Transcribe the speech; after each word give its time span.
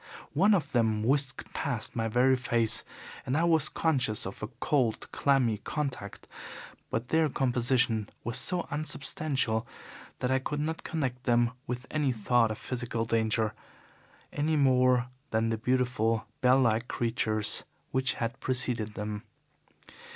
One 0.33 0.55
of 0.55 0.71
them 0.71 1.03
whisked 1.03 1.53
past 1.53 1.95
my 1.95 2.07
very 2.07 2.35
face, 2.35 2.83
and 3.23 3.37
I 3.37 3.43
was 3.43 3.69
conscious 3.69 4.25
of 4.25 4.41
a 4.41 4.47
cold, 4.59 5.11
clammy 5.11 5.59
contact, 5.59 6.27
but 6.89 7.09
their 7.09 7.29
composition 7.29 8.09
was 8.23 8.39
so 8.39 8.67
unsubstantial 8.71 9.67
that 10.17 10.31
I 10.31 10.39
could 10.39 10.59
not 10.59 10.83
connect 10.83 11.25
them 11.25 11.51
with 11.67 11.85
any 11.91 12.11
thought 12.11 12.49
of 12.49 12.57
physical 12.57 13.05
danger, 13.05 13.53
any 14.33 14.55
more 14.57 15.07
than 15.29 15.49
the 15.49 15.57
beautiful 15.59 16.25
bell 16.41 16.57
like 16.61 16.87
creatures 16.87 17.63
which 17.91 18.15
had 18.15 18.39
preceded 18.39 18.95
them. 18.95 19.21